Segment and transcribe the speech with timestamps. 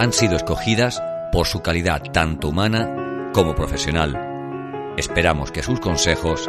[0.00, 4.94] han sido escogidas por su calidad tanto humana como profesional.
[4.96, 6.48] Esperamos que sus consejos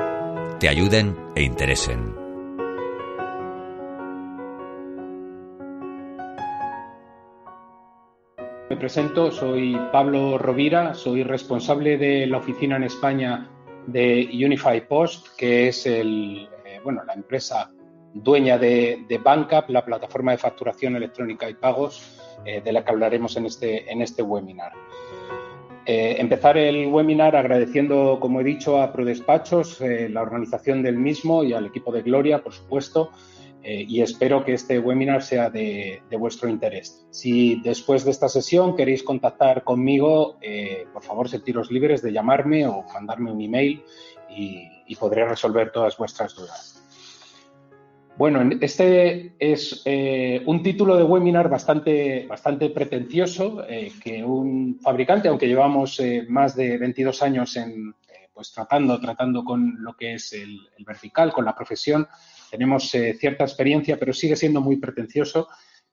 [0.58, 2.16] te ayuden e interesen.
[8.70, 13.50] Me presento, soy Pablo Rovira, soy responsable de la oficina en España
[13.86, 17.70] de Unify Post, que es el, eh, bueno, la empresa
[18.14, 19.20] dueña de, de
[19.68, 24.02] la plataforma de facturación electrónica y pagos, eh, de la que hablaremos en este, en
[24.02, 24.74] este webinar.
[25.86, 31.54] Eh, empezar el webinar agradeciendo, como he dicho, a ProDespachos, la organización del mismo y
[31.54, 33.12] al equipo de Gloria, por supuesto,
[33.64, 37.06] eh, y espero que este webinar sea de, vuestro interés.
[37.12, 42.66] Si después de esta sesión queréis contactar conmigo, eh, por favor, sentiros libres de llamarme
[42.66, 43.84] o mandarme un email
[44.30, 44.68] y,
[45.00, 46.81] podré resolver todas vuestras dudas.
[48.22, 53.64] Bueno, este es eh, un título de webinar bastante, bastante pretencioso
[54.04, 57.96] que un fabricante, aunque llevamos más de 22 años en,
[58.32, 62.08] pues tratando, tratando con lo que es el vertical, con la profesión,
[62.52, 65.48] tenemos eh, cierta experiencia, pero sigue siendo muy pretencioso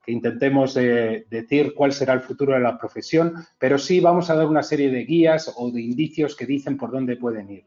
[0.05, 4.35] que intentemos eh, decir cuál será el futuro de la profesión, pero sí vamos a
[4.35, 7.63] dar una serie de guías o de indicios que dicen por dónde pueden ir.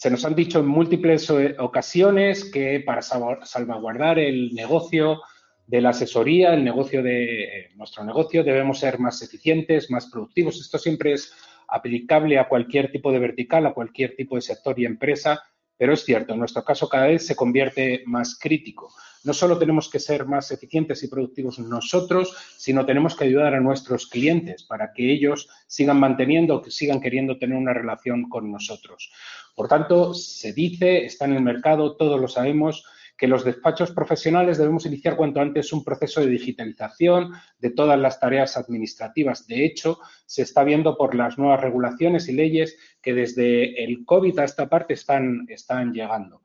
[0.00, 5.20] Se nos han dicho en múltiples eh, ocasiones que para salvaguardar el negocio
[5.66, 10.58] de la asesoría, el negocio de nuestro negocio, debemos ser más eficientes, más productivos.
[10.58, 11.34] Esto siempre es
[11.68, 15.42] aplicable a cualquier tipo de vertical, a cualquier tipo de sector y empresa
[15.80, 18.92] pero es cierto, en nuestro caso cada vez se convierte más crítico.
[19.24, 23.60] No solo tenemos que ser más eficientes y productivos nosotros, sino tenemos que ayudar a
[23.60, 29.10] nuestros clientes para que ellos sigan manteniendo, que sigan queriendo tener una relación con nosotros.
[29.56, 32.84] Por tanto, se dice, está en el mercado, todos lo sabemos,
[33.20, 38.18] que los despachos profesionales debemos iniciar cuanto antes un proceso de digitalización de todas las
[38.18, 39.46] tareas administrativas.
[39.46, 44.38] De hecho, se está viendo por las nuevas regulaciones y leyes que desde el COVID
[44.38, 46.44] a esta parte están, están llegando.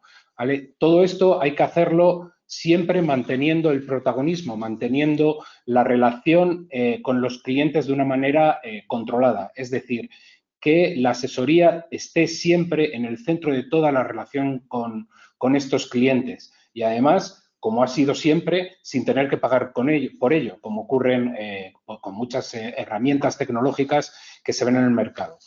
[0.77, 7.41] Todo esto hay que hacerlo siempre manteniendo el protagonismo, manteniendo la relación eh, con los
[7.41, 9.53] clientes de una manera eh, controlada.
[9.55, 10.09] Es decir,
[10.59, 15.07] que la asesoría esté siempre en el centro de toda la relación con,
[15.37, 20.57] con estos clientes y además, como ha sido siempre, sin tener que pagar por ello,
[20.59, 24.13] como ocurren eh, con muchas eh, herramientas tecnológicas
[24.43, 25.39] que se ven en el mercado.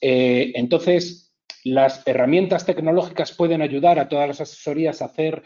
[0.00, 1.32] Eh, entonces,
[1.62, 5.44] las herramientas tecnológicas pueden ayudar a todas las asesorías a hacer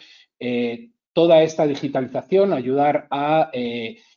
[1.13, 3.51] toda esta digitalización, ayudar a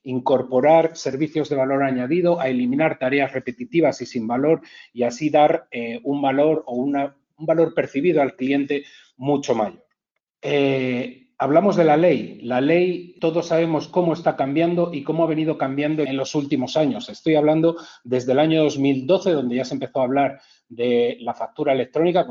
[0.03, 4.61] incorporar servicios de valor añadido, a eliminar tareas repetitivas y sin valor
[4.93, 5.67] y así dar
[6.03, 8.85] un valor o un valor percibido al cliente
[9.17, 9.82] mucho mayor.
[10.43, 12.41] Eh, hablamos de la ley.
[12.43, 16.75] La ley, todos sabemos cómo está cambiando y cómo ha venido cambiando en los últimos
[16.75, 17.09] años.
[17.09, 21.73] Estoy hablando desde el año 2012, donde ya se empezó a hablar de la factura
[21.73, 22.27] electrónica,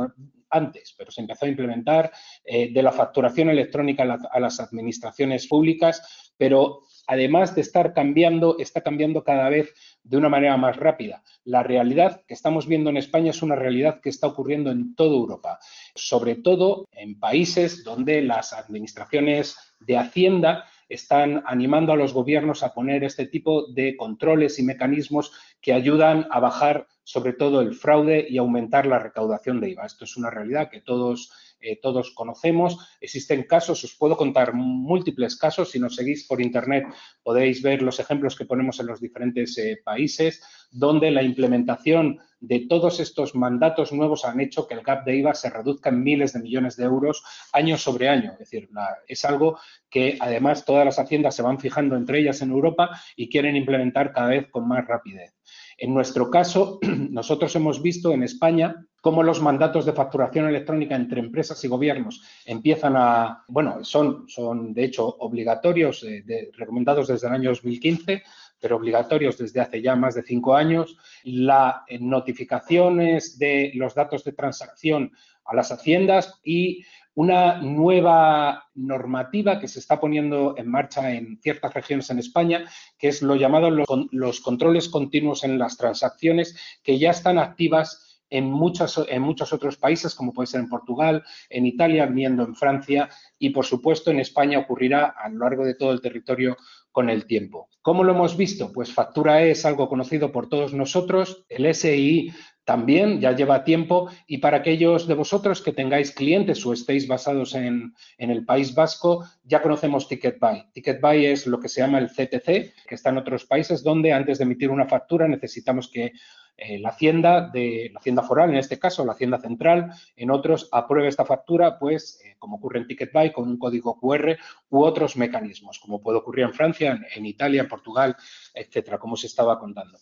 [0.53, 2.13] antes, pero se empezó a implementar,
[2.45, 8.83] eh, de la facturación electrónica a, las administraciones públicas, pero además de estar cambiando, está
[8.83, 11.23] cambiando cada vez de una manera más rápida.
[11.45, 15.17] La realidad que estamos viendo en España es una realidad que está ocurriendo en toda
[15.17, 15.59] Europa
[15.95, 22.75] sobre todo en países donde las administraciones de Hacienda están animando a los gobiernos a
[22.75, 28.27] poner este tipo de controles y mecanismos que ayudan a bajar sobre todo el fraude
[28.29, 29.87] y aumentar la recaudación de IVA.
[29.87, 32.77] Esto es una realidad que todos eh, todos conocemos.
[33.01, 35.71] Existen casos, os puedo contar múltiples casos.
[35.71, 36.85] Si nos seguís por Internet
[37.23, 42.67] podéis ver los ejemplos que ponemos en los diferentes eh, países, donde la implementación de
[42.69, 46.33] todos estos mandatos nuevos han hecho que el gap de IVA se reduzca en miles
[46.33, 47.23] de millones de euros
[47.53, 48.33] año sobre año.
[48.33, 48.69] Es decir,
[49.07, 49.59] es algo
[49.89, 54.13] que además todas las haciendas se van fijando entre ellas en Europa y quieren implementar
[54.13, 55.33] cada vez con más rapidez.
[55.79, 61.21] En nuestro caso, nosotros hemos visto en España cómo los mandatos de facturación electrónica entre
[61.21, 67.35] empresas y gobiernos empiezan a, bueno, son, son de hecho obligatorios, eh, recomendados desde el
[67.35, 68.23] año 2015,
[68.61, 70.97] pero obligatorios desde hace ya más de cinco años.
[71.25, 75.11] Las notificaciones de los datos de transacción
[75.45, 76.85] a las haciendas y
[77.15, 82.65] una nueva normativa que se está poniendo en marcha en ciertas regiones en España,
[82.97, 88.47] que es lo llamado los, controles continuos en las transacciones, que ya están activas en,
[88.47, 93.09] en muchos otros países, como puede ser en Portugal, en Italia, viendo en Francia
[93.39, 96.57] y, por supuesto, en España ocurrirá a lo largo de todo el territorio
[96.91, 97.69] con el tiempo.
[97.83, 98.71] ¿Cómo lo hemos visto?
[98.73, 102.33] Pues Factura E es algo conocido por todos nosotros, el SI
[102.65, 107.55] también ya lleva tiempo y para aquellos de vosotros que tengáis clientes o estéis basados
[107.55, 110.71] en, en, el País Vasco, ya conocemos TicketBuy.
[110.73, 112.45] TicketBuy es lo que se llama el CTC,
[112.87, 116.13] que está en otros países donde antes de emitir una factura necesitamos que
[116.57, 120.69] eh, la Hacienda, de, la Hacienda Foral, en este caso, la Hacienda Central, en otros
[120.71, 124.37] apruebe esta factura, pues, eh, como ocurre en TicketBuy, con un código QR
[124.71, 128.17] u otros mecanismos, como puede ocurrir en Francia, en, Italia, en Portugal,
[128.55, 129.99] etcétera, como se estaba contando.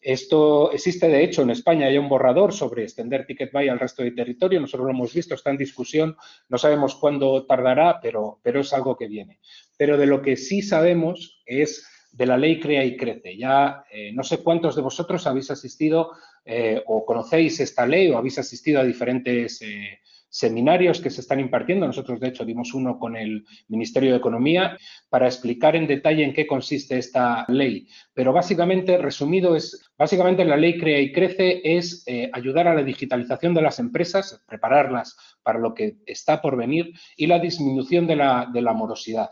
[0.00, 4.14] Esto existe, de hecho, en España hay un borrador sobre extender TicketBuy al resto del
[4.14, 4.60] territorio.
[4.60, 6.14] Nosotros lo hemos visto, está en discusión.
[6.50, 9.40] No sabemos cuándo tardará, pero, pero es algo que viene.
[9.78, 13.36] Pero de lo que sí sabemos es de la ley Crea y Crece.
[13.36, 16.12] Ya eh, no sé cuántos de vosotros habéis asistido
[16.44, 21.40] eh, o conocéis esta ley o habéis asistido a diferentes eh, seminarios que se están
[21.40, 21.86] impartiendo.
[21.86, 24.76] Nosotros, de hecho, dimos uno con el Ministerio de Economía
[25.08, 27.88] para explicar en detalle en qué consiste esta ley.
[28.12, 33.54] Pero básicamente, resumido, es básicamente la ley Crea y Crece es ayudar a la digitalización
[33.54, 38.48] de las empresas, prepararlas para lo que está por venir y la disminución de la,
[38.52, 39.30] de la morosidad.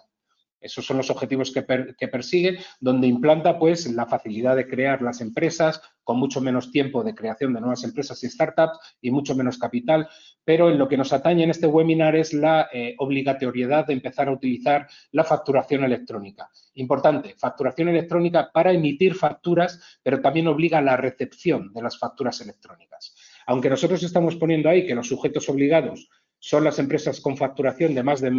[0.62, 5.82] Esos son los objetivos que, persigue, donde implanta pues la facilidad de crear las empresas
[6.04, 10.08] con mucho menos tiempo de creación de nuevas empresas y startups y mucho menos capital,
[10.44, 14.28] pero en lo que nos atañe en este webinar es la eh, obligatoriedad de empezar
[14.28, 16.48] a utilizar la facturación electrónica.
[16.74, 22.40] Importante, facturación electrónica para emitir facturas, pero también obliga a la recepción de las facturas
[22.40, 23.14] electrónicas.
[23.46, 26.08] Aunque nosotros estamos poniendo ahí que los sujetos obligados
[26.38, 28.30] son las empresas con facturación de más de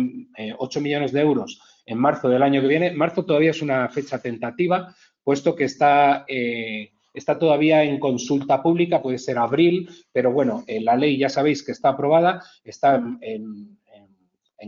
[0.57, 2.91] 8 eh, millones de euros en marzo del año que viene.
[2.91, 4.93] Marzo todavía es una fecha tentativa,
[5.23, 10.81] puesto que está, eh, está todavía en consulta pública, puede ser abril, pero bueno, eh,
[10.81, 13.77] la ley ya sabéis que está aprobada, está en,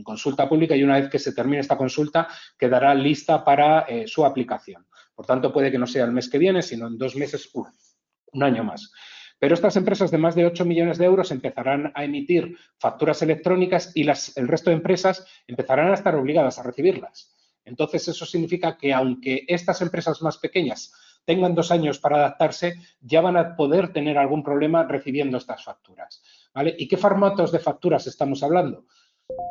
[0.03, 2.27] consulta pública y una vez que se termine esta consulta
[2.59, 4.85] quedará lista para su aplicación.
[5.15, 8.43] Por tanto, puede que no sea el mes que viene, sino en dos meses, un
[8.43, 8.91] año más.
[9.39, 13.91] Pero estas empresas de más de 8 millones de euros empezarán a emitir facturas electrónicas
[13.95, 17.35] y el resto de empresas empezarán a estar obligadas a recibirlas.
[17.65, 20.93] Entonces, eso significa que aunque estas empresas más pequeñas
[21.25, 26.21] tengan dos años para adaptarse, ya van a poder tener algún problema recibiendo estas facturas.
[26.53, 26.75] ¿vale?
[26.77, 28.85] ¿Y qué formatos de facturas estamos hablando?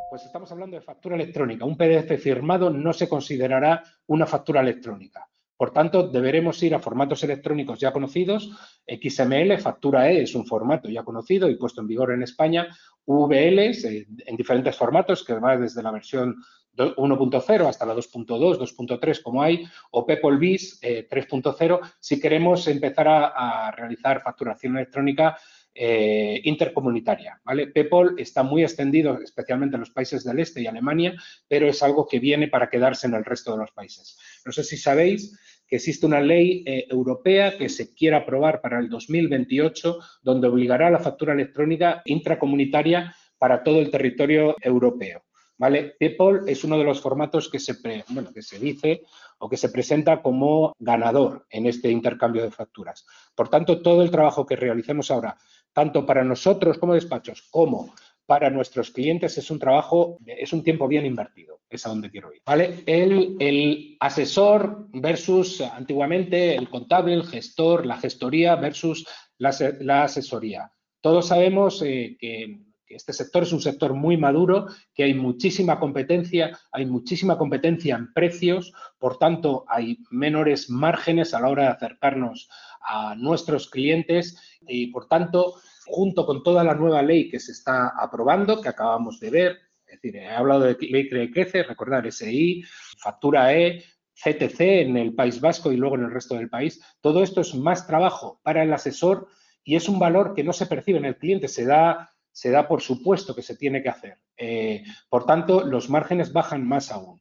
[0.08, 1.64] Pues estamos hablando de factura electrónica.
[1.64, 5.28] Un PDF firmado no se considerará una factura electrónica.
[5.56, 8.50] Por tanto, deberemos ir a formatos electrónicos ya conocidos.
[8.86, 12.68] XML, factura E, es un formato ya conocido y puesto en vigor en España.
[13.06, 16.36] VL, eh, en diferentes formatos, que va desde la versión
[16.76, 23.06] 1.0 hasta la 2.2, 2.3 como hay, o PEPOL BIS 3.0, eh, si queremos empezar
[23.08, 25.36] a, realizar facturación electrónica
[25.74, 27.40] eh, intercomunitaria.
[27.44, 27.66] ¿vale?
[27.66, 31.14] PEPOL está muy extendido, especialmente en los países del este y Alemania,
[31.48, 34.18] pero es algo que viene para quedarse en el resto de los países.
[34.44, 38.78] No sé si sabéis que existe una ley eh, europea que se quiere aprobar para
[38.78, 45.24] el 2028, donde obligará la factura electrónica intracomunitaria para todo el territorio europeo.
[45.56, 45.94] ¿Vale?
[45.98, 47.74] PayPal es uno de los formatos que se,
[48.08, 49.02] bueno, que se dice
[49.38, 53.06] o que se presenta como ganador en este intercambio de facturas.
[53.36, 55.36] Por tanto, todo el trabajo que realicemos ahora,
[55.74, 57.92] tanto para nosotros como despachos, como
[58.26, 62.32] para nuestros clientes es un trabajo, es un tiempo bien invertido, es a donde quiero
[62.32, 62.40] ir.
[62.46, 62.82] ¿vale?
[62.86, 69.06] El, asesor versus antiguamente el contable, el gestor, la gestoría versus
[69.38, 70.70] la, asesoría.
[71.00, 75.78] Todos sabemos eh, que, que este sector es un sector muy maduro, que hay muchísima
[75.78, 81.70] competencia, hay muchísima competencia en precios, por tanto hay menores márgenes a la hora de
[81.70, 82.48] acercarnos
[82.86, 85.54] a nuestros clientes y por tanto
[85.86, 90.00] junto con toda la nueva ley que se está aprobando, que acabamos de ver, es
[90.00, 92.64] decir, he hablado de ley crece, recordar SI,
[92.98, 96.80] factura E, CTC en el País Vasco y luego en el resto del país.
[97.00, 99.28] Todo esto es más trabajo para el asesor
[99.62, 102.68] y es un valor que no se percibe en el cliente, se da, se da
[102.68, 104.18] por supuesto que se tiene que hacer.
[104.36, 107.20] Eh, por tanto, los márgenes bajan más aún.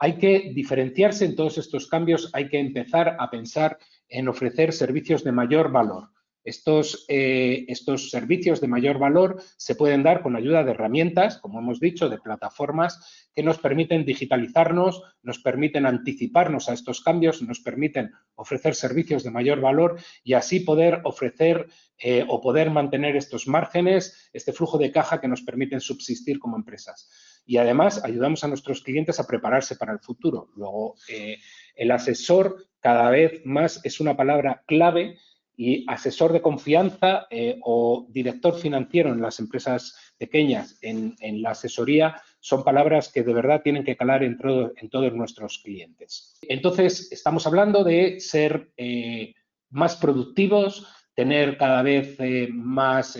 [0.00, 3.78] Hay que diferenciarse en todos estos cambios, hay que empezar a pensar
[4.08, 6.10] en ofrecer servicios de mayor valor.
[6.44, 11.58] Estos, eh, estos, servicios de mayor valor se pueden dar con ayuda de herramientas, como
[11.58, 17.60] hemos dicho, de plataformas que nos permiten digitalizarnos, nos permiten anticiparnos a estos cambios, nos
[17.60, 23.46] permiten ofrecer servicios de mayor valor y así poder ofrecer eh, o poder mantener estos
[23.46, 27.10] márgenes, este flujo de caja que nos permiten subsistir como empresas.
[27.48, 30.50] Y además ayudamos a nuestros clientes a prepararse para el futuro.
[30.54, 31.38] Luego, eh,
[31.74, 35.16] el asesor cada vez más es una palabra clave
[35.56, 42.20] y asesor de confianza eh, o director financiero en las empresas pequeñas, en, la asesoría,
[42.38, 44.36] son palabras que de verdad tienen que calar en,
[44.76, 46.38] en todos nuestros clientes.
[46.42, 49.32] Entonces, estamos hablando de ser eh,
[49.70, 52.18] más productivos, tener cada vez
[52.50, 53.18] más,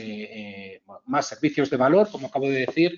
[1.06, 2.97] más servicios de valor, como acabo de decir,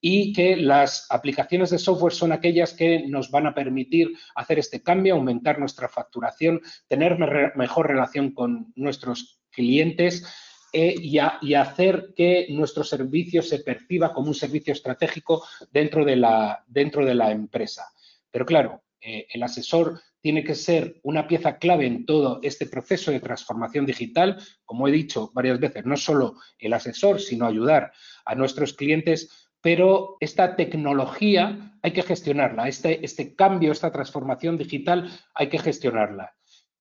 [0.00, 4.82] y que las aplicaciones de software son aquellas que nos van a permitir hacer este
[4.82, 7.18] cambio, aumentar nuestra facturación, tener
[7.56, 10.24] mejor relación con nuestros clientes
[10.72, 11.18] eh, y,
[11.54, 17.14] hacer que nuestro servicio se perciba como un servicio estratégico dentro de la, dentro de
[17.14, 17.92] la empresa.
[18.30, 23.10] Pero claro, eh, el asesor tiene que ser una pieza clave en todo este proceso
[23.10, 24.38] de transformación digital.
[24.64, 27.92] Como he dicho varias veces, no solo el asesor, sino ayudar
[28.24, 35.10] a nuestros clientes pero esta tecnología hay que gestionarla, este, este, cambio, esta transformación digital
[35.34, 36.34] hay que gestionarla.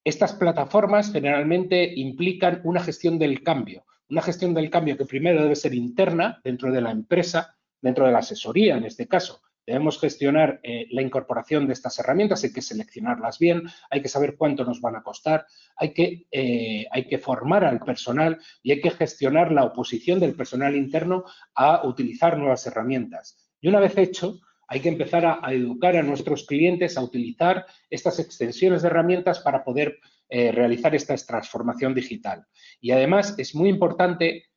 [0.04, 5.56] Estas plataformas generalmente implican una gestión del cambio, una gestión del cambio que primero debe
[5.56, 10.60] ser interna dentro de la empresa, dentro de la asesoría en este caso, Debemos gestionar
[10.64, 14.82] eh, la incorporación de estas herramientas, hay que seleccionarlas bien, hay que saber cuánto nos
[14.82, 15.46] van a costar,
[15.76, 20.34] hay que, eh, hay que formar al personal y hay que gestionar la oposición del
[20.34, 21.24] personal interno
[21.54, 23.48] a utilizar nuevas herramientas.
[23.62, 28.18] Y una vez hecho, hay que empezar a, educar a nuestros clientes a utilizar estas
[28.18, 30.00] extensiones de herramientas para poder
[30.30, 32.44] eh, realizar esta transformación digital.
[32.82, 34.49] Y además es muy importante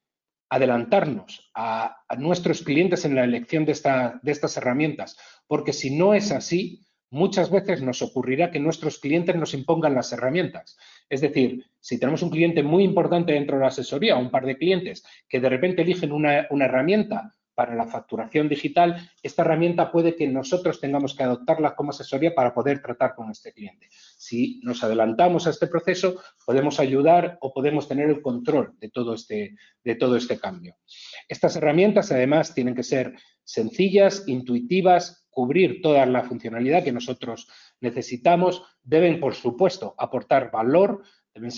[0.52, 5.16] adelantarnos a, nuestros clientes en la elección de, estas herramientas,
[5.46, 10.12] porque si no es así, muchas veces nos ocurrirá que nuestros clientes nos impongan las
[10.12, 10.76] herramientas.
[11.08, 14.58] Es decir, si tenemos un cliente muy importante dentro de la asesoría, un par de
[14.58, 20.16] clientes que de repente eligen una, una herramienta para la facturación digital, esta herramienta puede
[20.16, 23.88] que nosotros tengamos que adoptarla como asesoría para poder tratar con este cliente.
[24.22, 29.14] Si nos adelantamos a este proceso, podemos ayudar o podemos tener el control de todo
[29.14, 30.76] este, de todo este cambio.
[31.26, 37.48] Estas herramientas, además, tienen que ser sencillas, intuitivas, cubrir toda la funcionalidad que nosotros
[37.80, 41.02] necesitamos, deben, por supuesto, aportar valor,
[41.34, 41.50] deben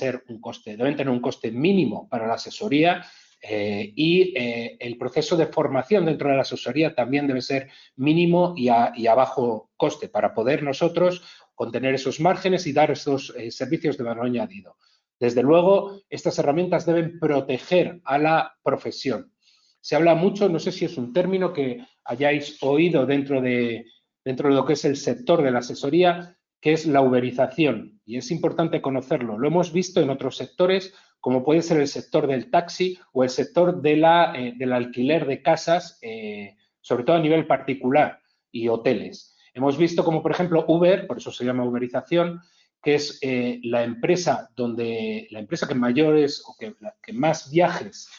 [0.97, 3.05] tener un coste mínimo para la asesoría
[3.47, 8.55] eh, y eh, el proceso de formación dentro de la asesoría también debe ser mínimo
[8.57, 11.23] y a, bajo coste para poder nosotros
[11.55, 14.77] contener esos márgenes y dar esos eh, servicios de valor añadido.
[15.19, 19.33] Desde luego, estas herramientas deben proteger a la profesión.
[19.81, 23.87] Se habla mucho, no sé si es un término que hayáis oído dentro de,
[24.25, 28.01] dentro de lo que es el sector de la asesoría, que es la uberización.
[28.05, 29.39] Y es importante conocerlo.
[29.39, 30.95] Lo hemos visto en otros sectores
[31.25, 35.27] como puede ser el sector del taxi o el sector de la, eh, del alquiler
[35.27, 38.21] de casas, eh, sobre todo a nivel particular,
[38.53, 39.34] y hoteles.
[39.55, 42.41] Hemos visto como, por ejemplo, Uber, por eso se llama uberización,
[42.83, 46.75] que es eh, la empresa donde la empresa que mayores o que,
[47.13, 48.11] más viajes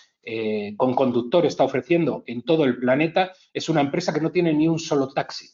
[0.75, 4.67] con conductor está ofreciendo en todo el planeta, es una empresa que no tiene ni
[4.67, 5.47] un solo taxi.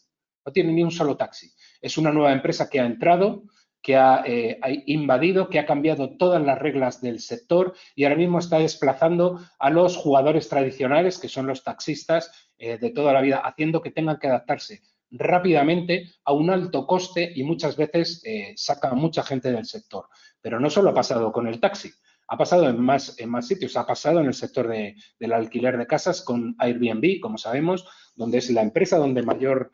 [0.45, 1.51] No tiene ni un solo taxi.
[1.81, 3.43] Es una nueva empresa que ha entrado,
[3.81, 8.39] que eh, ha, invadido, que ha cambiado todas las reglas del sector y ahora mismo
[8.39, 13.37] está desplazando a los jugadores tradicionales, que son los taxistas eh, de toda la vida,
[13.37, 18.89] haciendo que tengan que adaptarse rápidamente a un alto coste y muchas veces eh, saca
[18.89, 20.07] a mucha gente del sector.
[20.41, 21.91] Pero no solo ha pasado con el taxi,
[22.27, 25.85] ha pasado en más, en más sitios, ha pasado en el sector del alquiler de
[25.85, 29.73] casas con Airbnb, como sabemos, donde es la empresa donde, mayor,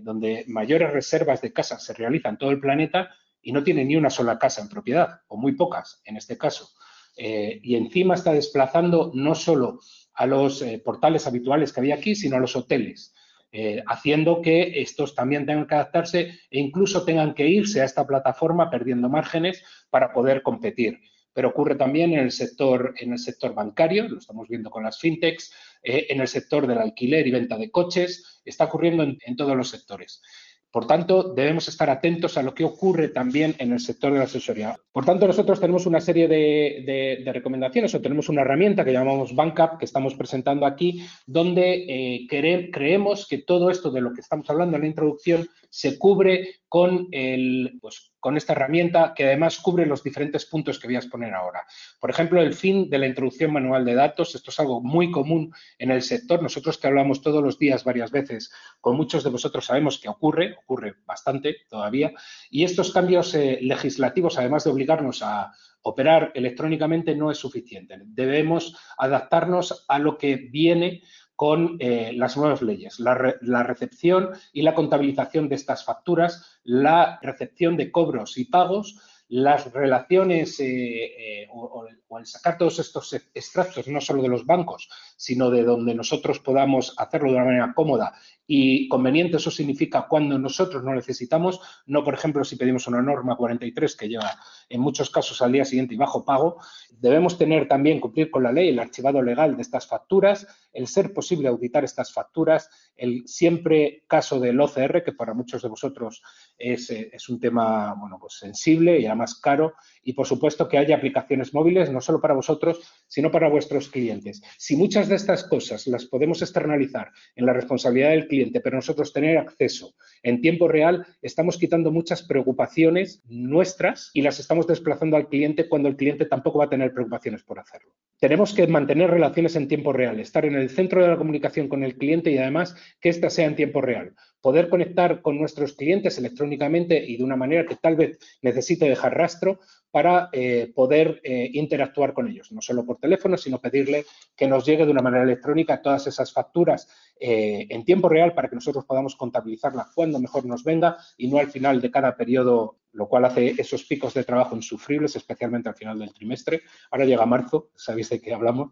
[0.00, 3.10] donde mayores reservas de casas se realizan en todo el planeta
[3.42, 6.70] y no tiene ni una sola casa en propiedad, o muy pocas en este caso.
[7.16, 9.80] Eh, y encima está desplazando no solo
[10.14, 13.14] a los eh, portales habituales que había aquí, sino a los hoteles,
[13.52, 18.06] eh, haciendo que estos también tengan que adaptarse e incluso tengan que irse a esta
[18.06, 21.00] plataforma perdiendo márgenes para poder competir.
[21.32, 24.98] Pero ocurre también en el sector, en el sector bancario, lo estamos viendo con las
[24.98, 25.52] fintechs,
[25.82, 30.20] en el sector del alquiler y venta de coches, está ocurriendo en todos los sectores.
[30.70, 34.24] Por tanto, debemos estar atentos a lo que ocurre también en el sector de la
[34.24, 34.76] asesoría.
[34.92, 39.78] Por tanto, nosotros tenemos una serie de, recomendaciones o tenemos una herramienta que llamamos BankUp
[39.78, 44.76] que estamos presentando aquí, donde eh, creemos que todo esto de lo que estamos hablando
[44.76, 50.02] en la introducción se cubre con, el, pues, con esta herramienta que además cubre los
[50.02, 51.66] diferentes puntos que voy a exponer ahora.
[51.98, 54.34] Por ejemplo, el fin de la introducción manual de datos.
[54.34, 56.42] Esto es algo muy común en el sector.
[56.42, 60.56] Nosotros que hablamos todos los días varias veces, con muchos de vosotros sabemos que ocurre,
[60.62, 62.12] ocurre bastante todavía.
[62.50, 67.96] Y estos cambios eh, legislativos, además de obligarnos a operar electrónicamente, no es suficiente.
[68.04, 71.02] Debemos adaptarnos a lo que viene
[71.40, 77.78] con eh, las nuevas leyes, la, recepción y la contabilización de estas facturas, la recepción
[77.78, 81.86] de cobros y pagos, las relaciones eh, eh, o,
[82.18, 86.92] el sacar todos estos extractos, no solo de los bancos, sino de donde nosotros podamos
[86.98, 88.12] hacerlo de una manera cómoda
[88.52, 93.36] y conveniente, eso significa cuando nosotros no necesitamos, no por ejemplo si pedimos una norma
[93.36, 98.00] 43 que lleva en muchos casos al día siguiente y bajo pago, debemos tener también,
[98.00, 102.12] cumplir con la ley, el archivado legal de estas facturas, el ser posible auditar estas
[102.12, 106.20] facturas, el siempre caso del OCR, que para muchos de vosotros
[106.58, 110.76] es, eh, es un tema bueno, pues sensible y además caro, y por supuesto que
[110.78, 114.42] haya aplicaciones móviles, no solo para vosotros, sino para vuestros clientes.
[114.58, 119.12] Si muchas de estas cosas las podemos externalizar en la responsabilidad del cliente, pero nosotros
[119.12, 125.28] tener acceso en tiempo real, estamos quitando muchas preocupaciones nuestras y las estamos desplazando al
[125.28, 127.92] cliente cuando el cliente tampoco va a tener preocupaciones por hacerlo.
[128.18, 131.82] Tenemos que mantener relaciones en tiempo real, estar en el centro de la comunicación con
[131.84, 134.14] el cliente y además que ésta sea en tiempo real.
[134.40, 139.16] Poder conectar con nuestros clientes electrónicamente y de una manera que tal vez necesite dejar
[139.16, 144.06] rastro para eh, poder eh, interactuar con ellos, no solo por teléfono, sino pedirle
[144.36, 148.48] que nos llegue de una manera electrónica todas esas facturas eh, en tiempo real para
[148.48, 152.78] que nosotros podamos contabilizarlas cuando mejor nos venga y no al final de cada periodo,
[152.92, 156.62] lo cual hace esos picos de trabajo insufribles, especialmente al final del trimestre.
[156.90, 158.70] Ahora llega marzo, sabéis de qué hablamos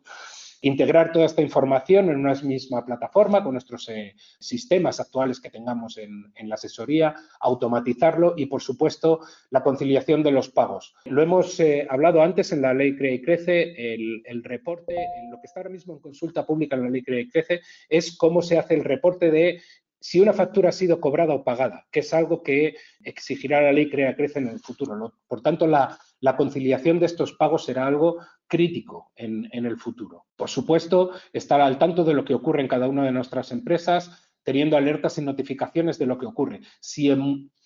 [0.61, 5.99] integrar toda esta información en una misma plataforma con nuestros eh, sistemas actuales que tengamos
[5.99, 10.95] en, la asesoría, automatizarlo y, por supuesto, la conciliación de los pagos.
[11.05, 14.95] Lo hemos eh, hablado antes en la Ley CREA y Crece, el, reporte,
[15.31, 18.17] lo que está ahora mismo en consulta pública en la Ley CREA y Crece es
[18.17, 19.61] cómo se hace el reporte de
[20.01, 23.91] si una factura ha sido cobrada o pagada, que es algo que exigirá la ley
[23.91, 25.15] Crea Crece en el futuro.
[25.27, 25.99] Por tanto, la,
[26.37, 30.27] conciliación de estos pagos será algo crítico en, el futuro.
[30.37, 34.28] Por supuesto, estar al tanto de lo que ocurre en cada una de nuestras empresas,
[34.49, 36.63] teniendo alertas y notificaciones de lo que ocurre.
[36.81, 37.11] Si,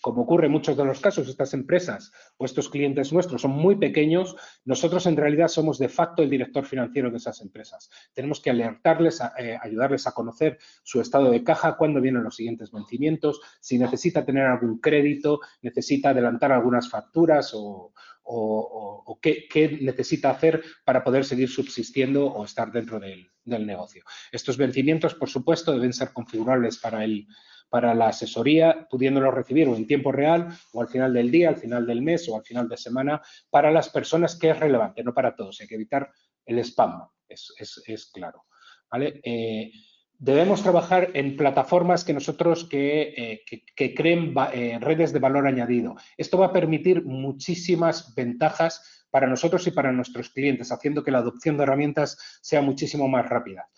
[0.00, 3.76] como ocurre en muchos de los casos, estas empresas o estos clientes nuestros son muy
[3.76, 7.88] pequeños, nosotros en realidad somos de facto el director financiero de esas empresas.
[8.12, 12.72] Tenemos que alertarles, eh, ayudarles a conocer su estado de caja, cuándo vienen los siguientes
[12.72, 17.92] vencimientos, si necesita tener algún crédito, necesita adelantar algunas facturas o,
[18.24, 24.04] o, qué, necesita hacer para poder seguir subsistiendo o estar dentro del, negocio.
[24.30, 27.26] Estos vencimientos, por supuesto, deben ser configurables para, el,
[27.68, 31.56] para la asesoría, pudiéndolos recibir o en tiempo real o al final del día, al
[31.56, 35.14] final del mes o al final de semana, para las personas que es relevante, no
[35.14, 35.60] para todos.
[35.60, 36.10] Hay que evitar
[36.44, 37.52] el spam, es,
[37.86, 38.44] es, claro.
[38.90, 39.20] ¿vale?
[39.24, 39.72] Eh,
[40.18, 43.42] debemos trabajar en plataformas que nosotros que,
[43.76, 45.96] eh, creen eh, redes de valor añadido.
[46.16, 51.18] Esto va a permitir muchísimas ventajas para nosotros y para nuestros clientes, haciendo que la
[51.18, 53.68] adopción de herramientas sea muchísimo más rápida.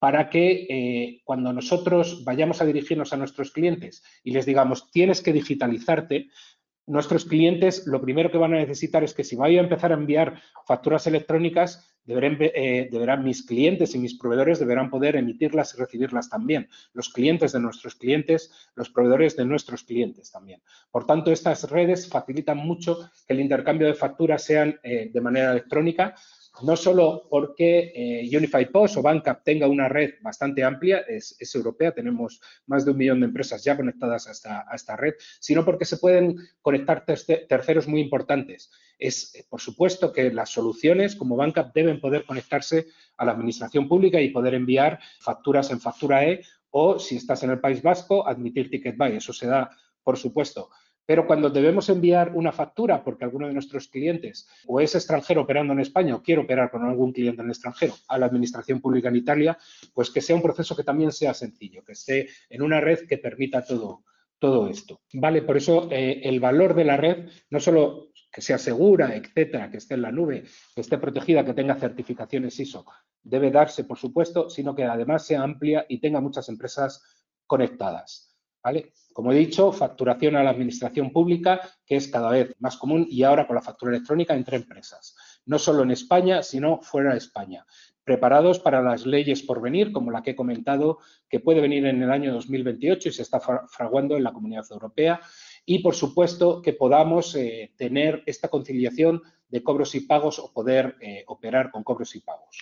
[0.00, 5.22] Para que eh, cuando nosotros vayamos a dirigirnos a nuestros clientes y les digamos tienes
[5.22, 6.26] que digitalizarte,
[6.90, 9.94] nuestros clientes lo primero que van a necesitar es que si voy a empezar a
[9.94, 16.28] enviar facturas electrónicas, eh, deberán, mis clientes y mis proveedores deberán poder emitirlas y recibirlas
[16.28, 16.68] también.
[16.92, 20.60] Los clientes de nuestros clientes, los proveedores de nuestros clientes también.
[20.90, 25.52] Por tanto, estas redes facilitan mucho que el intercambio de facturas sean eh, de manera
[25.52, 26.16] electrónica,
[26.62, 31.92] no solo porque eh, Unify Post o Bankup tenga una red bastante amplia, es, europea,
[31.92, 35.96] tenemos más de un millón de empresas ya conectadas a esta, red, sino porque se
[35.96, 38.70] pueden conectar terceros muy importantes.
[38.98, 42.86] Es, eh, por supuesto, que las soluciones como Bankup deben poder conectarse
[43.16, 47.50] a la administración pública y poder enviar facturas en factura E o, si estás en
[47.50, 49.16] el País Vasco, admitir ticket buy.
[49.16, 49.70] Eso se da,
[50.02, 50.70] por supuesto.
[51.10, 55.72] Pero cuando debemos enviar una factura porque alguno de nuestros clientes o es extranjero operando
[55.72, 59.08] en España o quiere operar con algún cliente en el extranjero a la administración pública
[59.08, 59.58] en Italia,
[59.92, 63.18] pues que sea un proceso que también sea sencillo, que esté en una red que
[63.18, 64.04] permita todo,
[64.38, 65.00] todo esto.
[65.14, 69.68] Vale, por eso eh, el valor de la red, no solo que sea segura, etcétera,
[69.68, 70.44] que esté en la nube,
[70.76, 72.86] que esté protegida, que tenga certificaciones ISO,
[73.20, 77.02] debe darse, por supuesto, sino que además sea amplia y tenga muchas empresas
[77.48, 78.29] conectadas.
[79.12, 83.22] Como he dicho, facturación a la administración pública, que es cada vez más común, y
[83.22, 87.66] ahora con la factura electrónica entre empresas, no solo en España, sino fuera de España.
[88.04, 92.02] Preparados para las leyes por venir, como la que he comentado, que puede venir en
[92.02, 95.20] el año 2028 y se está fraguando en la Comunidad Europea,
[95.64, 100.96] y, por supuesto, que podamos eh, tener esta conciliación de cobros y pagos o poder
[101.00, 102.58] eh, operar con cobros y pagos.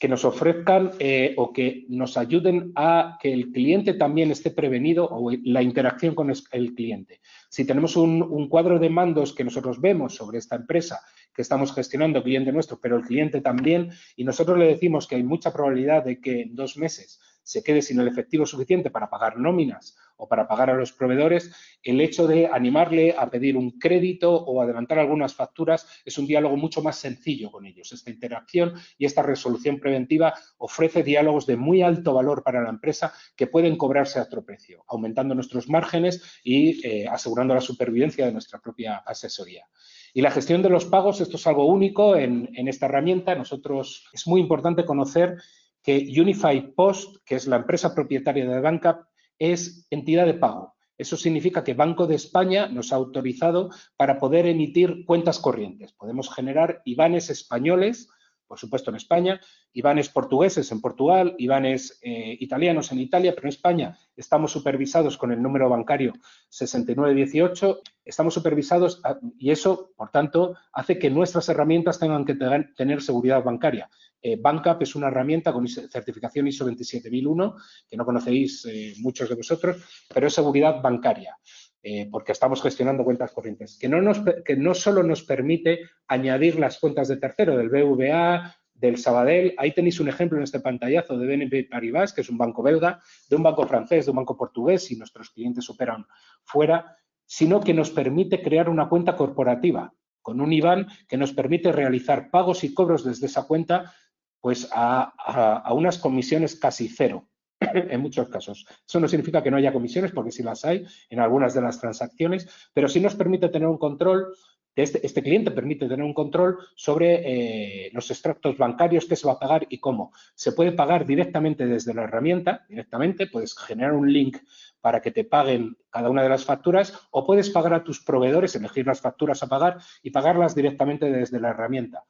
[0.00, 5.06] Que nos ofrezcan eh, o que nos ayuden a que el cliente también esté prevenido
[5.08, 7.20] o la interacción con el cliente.
[7.48, 11.00] Si tenemos un, un cuadro de mandos que nosotros vemos sobre esta empresa
[11.40, 15.52] estamos gestionando, cliente nuestro, pero el cliente también, y nosotros le decimos que hay mucha
[15.52, 19.96] probabilidad de que en dos meses se quede sin el efectivo suficiente para pagar nóminas
[20.16, 21.50] o para pagar a los proveedores,
[21.82, 26.56] el hecho de animarle a pedir un crédito o adelantar algunas facturas es un diálogo
[26.56, 27.90] mucho más sencillo con ellos.
[27.92, 33.14] Esta interacción y esta resolución preventiva ofrece diálogos de muy alto valor para la empresa
[33.34, 38.32] que pueden cobrarse a otro precio, aumentando nuestros márgenes y eh, asegurando la supervivencia de
[38.32, 39.66] nuestra propia asesoría.
[40.12, 43.34] Y la gestión de los pagos, esto es algo único en, esta herramienta.
[43.34, 45.36] Nosotros es muy importante conocer
[45.82, 50.74] que Unify Post, que es la empresa propietaria de Banca, es entidad de pago.
[50.98, 55.92] Eso significa que Banco de España nos ha autorizado para poder emitir cuentas corrientes.
[55.94, 58.10] Podemos generar IBANES españoles,
[58.50, 59.40] por supuesto en España,
[59.74, 65.30] IBANES portugueses en Portugal, IBANES eh, italianos en Italia, pero en España estamos supervisados con
[65.30, 66.14] el número bancario
[66.48, 69.00] 6918, estamos supervisados
[69.38, 73.88] y eso, por tanto, hace que nuestras herramientas tengan que tener seguridad bancaria.
[74.20, 74.42] Eh,
[74.80, 77.54] es una herramienta con certificación ISO 27001,
[77.88, 79.76] que no conocéis eh, muchos de vosotros,
[80.12, 81.36] pero es seguridad bancaria.
[81.82, 86.58] Eh, porque estamos gestionando cuentas corrientes, que no, nos, que no solo nos permite añadir
[86.58, 91.16] las cuentas de tercero, del BVA, del Sabadell, ahí tenéis un ejemplo en este pantallazo
[91.16, 94.36] de BNP Paribas, que es un banco belga, de un banco francés, de un banco
[94.36, 96.04] portugués, si nuestros clientes operan
[96.44, 101.72] fuera, sino que nos permite crear una cuenta corporativa con un IBAN que nos permite
[101.72, 103.94] realizar pagos y cobros desde esa cuenta
[104.40, 107.29] pues a, unas comisiones casi cero
[107.60, 108.66] en muchos casos.
[108.86, 111.80] Eso no significa que no haya comisiones, porque sí las hay en algunas de las
[111.80, 114.34] transacciones, pero sí nos permite tener un control,
[114.74, 119.34] este, este cliente permite tener un control sobre eh, los extractos bancarios, qué se va
[119.34, 120.12] a pagar y cómo.
[120.34, 124.38] Se puede pagar directamente desde la herramienta, directamente, puedes generar un link
[124.80, 128.54] para que te paguen cada una de las facturas o puedes pagar a tus proveedores,
[128.54, 132.04] elegir las facturas a pagar y pagarlas directamente desde la herramienta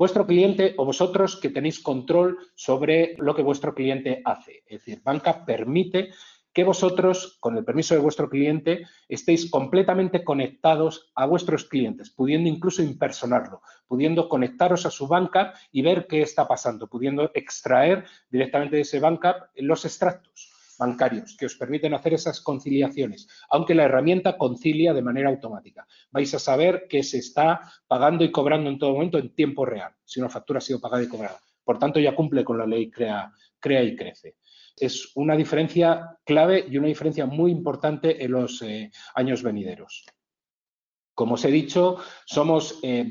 [0.00, 4.64] vuestro cliente o vosotros que tenéis control sobre lo que vuestro cliente hace.
[4.64, 6.08] Es decir, Banca permite
[6.54, 12.48] que vosotros, con el permiso de vuestro cliente, estéis completamente conectados a vuestros clientes, pudiendo
[12.48, 18.76] incluso impersonarlo, pudiendo conectaros a su banca y ver qué está pasando, pudiendo extraer directamente
[18.76, 20.49] de ese banca los extractos
[20.80, 25.86] bancarios que os permiten hacer esas conciliaciones, aunque la herramienta concilia de manera automática.
[26.10, 29.92] Vais a saber que se está pagando y cobrando en todo momento en tiempo real,
[30.04, 31.38] si una factura ha sido pagada y cobrada.
[31.62, 34.36] Por tanto, ya cumple con la ley crea, crea y crece.
[34.76, 40.06] Es una diferencia clave y una diferencia muy importante en los eh, años venideros.
[41.14, 43.06] Como os he dicho, somos eh,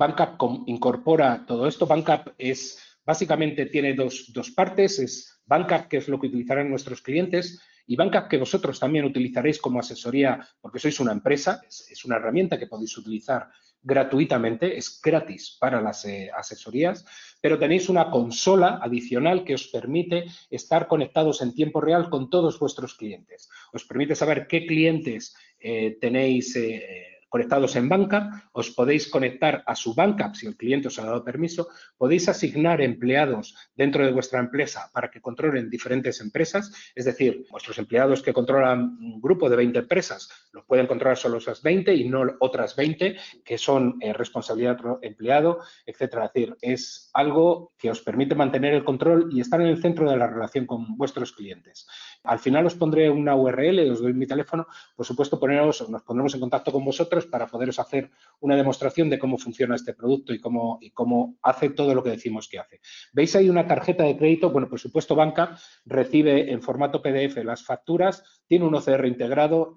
[0.65, 1.85] incorpora todo esto.
[1.85, 4.99] BankUp es básicamente tiene dos, dos partes.
[4.99, 9.57] Es Banca, que es lo que utilizarán nuestros clientes, y Banca, que vosotros también utilizaréis
[9.57, 13.49] como asesoría, porque sois una empresa, es, una herramienta que podéis utilizar
[13.81, 17.03] gratuitamente, es gratis para las eh, asesorías,
[17.41, 22.59] pero tenéis una consola adicional que os permite estar conectados en tiempo real con todos
[22.59, 23.49] vuestros clientes.
[23.73, 29.75] Os permite saber qué clientes eh, tenéis eh, conectados en banca, os podéis conectar a
[29.75, 34.39] su banca si el cliente os ha dado permiso, podéis asignar empleados dentro de vuestra
[34.39, 39.55] empresa para que controlen diferentes empresas, es decir, vuestros empleados que controlan un grupo de
[39.55, 44.13] 20 empresas los pueden controlar solo esas 20 y no otras 20 que son eh,
[44.13, 46.25] responsabilidad de otro empleado, etcétera.
[46.25, 50.09] Es decir, es algo que os permite mantener el control y estar en el centro
[50.09, 51.87] de la relación con vuestros clientes.
[52.23, 56.33] Al final os pondré una URL, os doy mi teléfono, por supuesto poneros, nos pondremos
[56.33, 60.39] en contacto con vosotros para poderos hacer una demostración de cómo funciona este producto y
[60.39, 62.79] cómo, y cómo hace todo lo que decimos que hace.
[63.13, 64.49] ¿Veis ahí una tarjeta de crédito?
[64.51, 69.75] Bueno, por supuesto, Banca recibe en formato PDF las facturas, tiene un OCR integrado,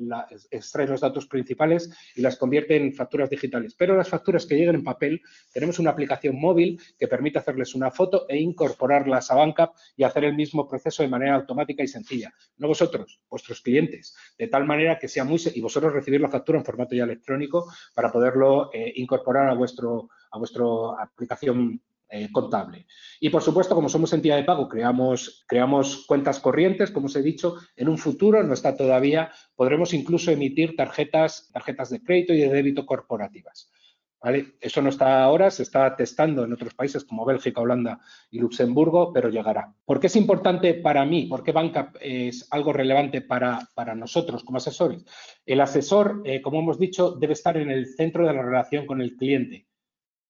[0.50, 3.74] extrae los datos principales y las convierte en facturas digitales.
[3.76, 5.20] Pero las facturas que lleguen en papel,
[5.52, 10.24] tenemos una aplicación móvil que permite hacerles una foto e incorporarlas a Banca y hacer
[10.24, 12.33] el mismo proceso de manera automática y sencilla.
[12.57, 15.40] No vosotros, vuestros clientes, de tal manera que sea muy...
[15.55, 17.32] y vosotros recibir la factura en formato ya electrónico
[17.95, 20.64] para poderlo eh, incorporar a vuestro a vuestra
[20.99, 21.81] aplicación
[22.14, 22.87] eh, contable.
[23.21, 27.23] Y por supuesto, como somos entidad de pago, creamos, creamos cuentas corrientes, como os he
[27.23, 32.40] dicho, en un futuro, no está todavía, podremos incluso emitir tarjetas, tarjetas de crédito y
[32.40, 33.71] de débito corporativas.
[34.61, 39.12] Eso no está ahora, se está testando en otros países como Bélgica, Holanda y Luxemburgo,
[39.12, 39.74] pero llegará.
[39.85, 41.26] ¿Por qué es importante para mí?
[41.26, 45.04] ¿Por qué Banca es algo relevante para, nosotros como asesores?
[45.44, 49.00] El asesor, eh, como hemos dicho, debe estar en el centro de la relación con
[49.00, 49.66] el cliente.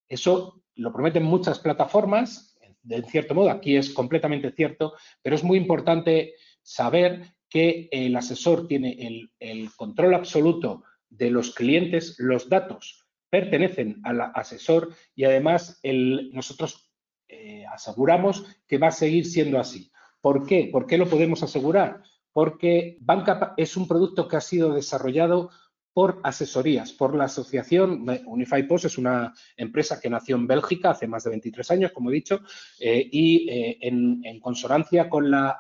[0.09, 5.59] Eso lo prometen muchas plataformas, de cierto modo, aquí es completamente cierto, pero es muy
[5.59, 13.02] importante saber que el asesor tiene el, el control absoluto de los clientes, los datos
[13.33, 16.93] pertenecen al asesor y además nosotros
[17.29, 19.91] eh, aseguramos que va a seguir siendo así.
[20.21, 20.69] ¿Por qué?
[20.71, 22.03] ¿Por qué lo podemos asegurar?
[22.35, 25.49] Porque Banca es un producto que ha sido desarrollado
[25.95, 28.05] por asesorías, por la asociación.
[28.27, 32.11] Unify Post es una empresa que nació en Bélgica hace más de 23 años, como
[32.11, 32.43] he dicho,
[32.81, 35.57] eh, y eh, en, consonancia con la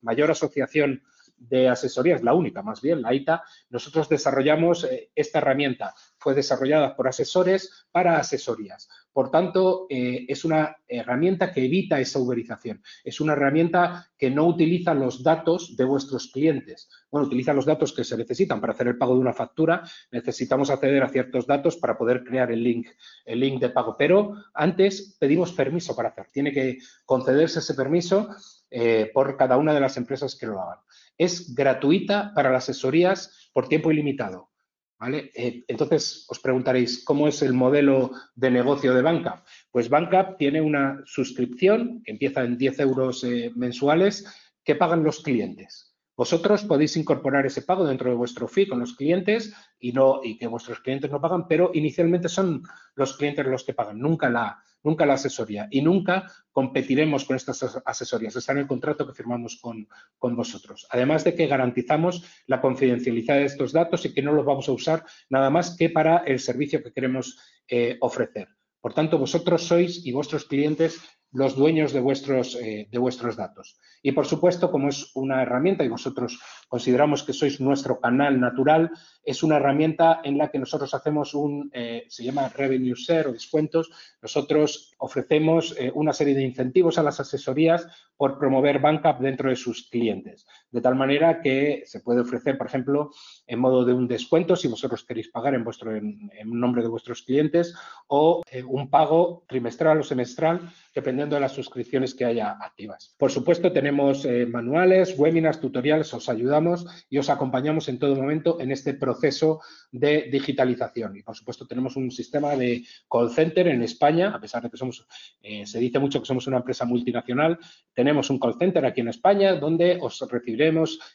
[0.00, 1.02] mayor asociación
[1.48, 5.94] de asesorías, la única más bien, la ITA, nosotros desarrollamos eh, esta herramienta.
[6.18, 8.88] Fue desarrollada por asesores para asesorías.
[9.12, 12.82] Por tanto, eh, es una herramienta que evita esa uberización.
[13.04, 16.88] Es una herramienta que no utiliza los datos de vuestros clientes.
[17.10, 19.82] Bueno, utiliza los datos que se necesitan para hacer el pago de una factura.
[20.10, 22.88] Necesitamos acceder a ciertos datos para poder crear el link,
[23.26, 23.96] el link de pago.
[23.98, 26.28] Pero antes pedimos permiso para hacer.
[26.32, 28.30] Tiene que concederse ese permiso
[28.70, 30.78] eh, por cada una de las empresas que lo hagan.
[31.18, 34.50] Es gratuita para las asesorías por tiempo ilimitado.
[34.98, 35.32] ¿vale?
[35.34, 39.42] Eh, entonces, os preguntaréis, ¿cómo es el modelo de negocio de Banca?
[39.70, 44.24] Pues Banca tiene una suscripción que empieza en 10 euros eh, mensuales
[44.62, 45.92] que pagan los clientes.
[46.16, 50.38] Vosotros podéis incorporar ese pago dentro de vuestro fee con los clientes y, no, y
[50.38, 52.62] que vuestros clientes no pagan, pero inicialmente son
[52.94, 57.80] los clientes los que pagan, nunca la, nunca la asesoría y nunca competiremos con estas
[57.84, 58.36] asesorías.
[58.36, 59.88] Está en el contrato que firmamos con,
[60.36, 60.86] vosotros.
[60.90, 64.72] Además de que garantizamos la confidencialidad de estos datos y que no los vamos a
[64.72, 68.48] usar nada más que para el servicio que queremos eh, ofrecer.
[68.80, 71.00] Por tanto, vosotros sois y vuestros clientes
[71.32, 73.78] los dueños de vuestros, eh, de vuestros datos.
[74.02, 78.90] Y por supuesto, como es una herramienta y vosotros consideramos que sois nuestro canal natural,
[79.24, 83.32] es una herramienta en la que nosotros hacemos un, eh, se llama revenue share o
[83.32, 83.90] descuentos.
[84.20, 89.56] Nosotros ofrecemos eh, una serie de incentivos a las asesorías por promover Bankup dentro de
[89.56, 90.46] sus clientes.
[90.72, 93.10] De tal manera que se puede ofrecer, por ejemplo,
[93.46, 97.22] en modo de un descuento si vosotros queréis pagar en, vuestro, en, nombre de vuestros
[97.22, 97.74] clientes
[98.08, 103.14] o un pago trimestral o semestral dependiendo de las suscripciones que haya activas.
[103.18, 108.58] Por supuesto, tenemos eh, manuales, webinars, tutoriales, os ayudamos y os acompañamos en todo momento
[108.60, 111.16] en este proceso de digitalización.
[111.16, 114.76] Y por supuesto, tenemos un sistema de call center en España, a pesar de que
[114.76, 115.06] somos,
[115.42, 117.58] eh, se dice mucho que somos una empresa multinacional,
[117.94, 120.61] tenemos un call center aquí en España donde os recibiremos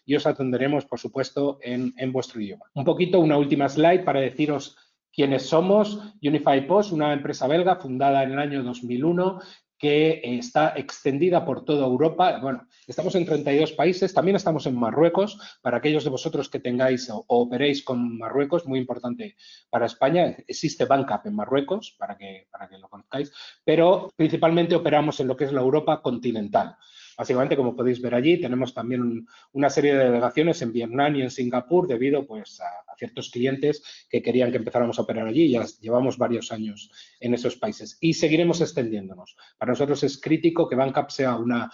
[0.06, 2.66] y os atenderemos, por supuesto, en, vuestro idioma.
[2.74, 4.76] Un poquito, una última slide para deciros
[5.14, 6.00] quiénes somos.
[6.22, 9.40] Unify Post, una empresa belga fundada en el año 2001
[9.78, 12.40] que está extendida por toda Europa.
[12.42, 15.40] Bueno, estamos en 32 países, también estamos en Marruecos.
[15.62, 19.36] Para aquellos de vosotros que tengáis o, operéis con Marruecos, muy importante
[19.70, 23.32] para España, existe Bancap en Marruecos, para que, para que lo conozcáis,
[23.64, 26.76] pero principalmente operamos en lo que es la Europa continental.
[27.18, 31.32] Básicamente, como podéis ver allí, tenemos también una serie de delegaciones en Vietnam y en
[31.32, 35.50] Singapur debido pues, a, ciertos clientes que querían que empezáramos a operar allí.
[35.50, 39.36] Ya llevamos varios años en esos países y seguiremos extendiéndonos.
[39.58, 41.72] Para nosotros es crítico que Bancap sea una,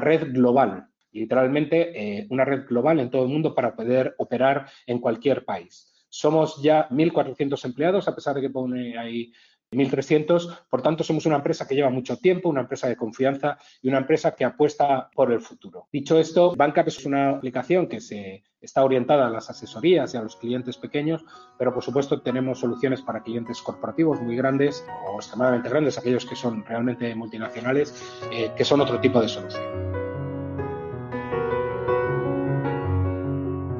[0.00, 4.98] red global, literalmente eh, una red global en todo el mundo para poder operar en
[4.98, 5.90] cualquier país.
[6.10, 9.32] Somos ya 1.400 empleados, a pesar de que pone ahí
[9.72, 10.64] 1.300.
[10.68, 13.98] Por tanto, somos una empresa que lleva mucho tiempo, una empresa de confianza y una
[13.98, 15.88] empresa que apuesta por el futuro.
[15.92, 20.22] Dicho esto, Bancap es una aplicación que se está orientada a las asesorías y a
[20.22, 21.24] los clientes pequeños,
[21.58, 26.36] pero por supuesto tenemos soluciones para clientes corporativos muy grandes o extremadamente grandes, aquellos que
[26.36, 27.94] son realmente multinacionales,
[28.30, 29.92] eh, que son otro tipo de solución.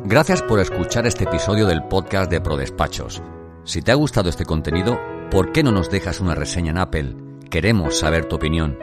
[0.05, 3.23] Gracias por escuchar este episodio del podcast de ProDespachos.
[3.65, 4.99] Si te ha gustado este contenido,
[5.33, 7.17] ¿por qué no nos dejas una reseña en Apple?
[7.51, 8.79] Queremos saber tu opinión.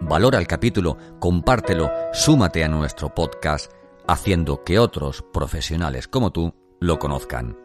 [0.00, 3.70] Valora el capítulo, compártelo, súmate a nuestro podcast,
[4.08, 7.58] haciendo que otros profesionales como tú lo conozcan.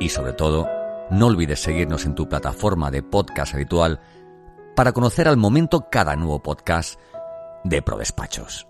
[0.00, 0.68] Y sobre todo,
[1.10, 4.02] no olvides seguirnos en tu plataforma de podcast habitual
[4.76, 7.00] para conocer al momento cada nuevo podcast
[7.64, 8.67] de ProDespachos.